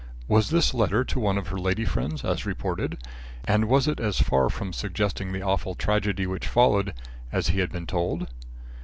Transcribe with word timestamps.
Was 0.27 0.49
this 0.49 0.73
letter 0.73 1.03
to 1.03 1.19
one 1.19 1.37
of 1.37 1.49
her 1.49 1.59
lady 1.59 1.85
friends, 1.85 2.25
as 2.25 2.43
reported, 2.43 2.97
and 3.45 3.65
was 3.65 3.87
it 3.87 3.99
as 3.99 4.19
far 4.19 4.49
from 4.49 4.73
suggesting 4.73 5.31
the 5.31 5.43
awful 5.43 5.75
tragedy 5.75 6.25
which 6.25 6.47
followed, 6.47 6.95
as 7.31 7.49
he 7.49 7.59
had 7.59 7.71
been 7.71 7.85
told? 7.85 8.27